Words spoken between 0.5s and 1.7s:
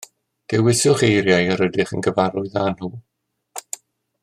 Dewiswch eiriau yr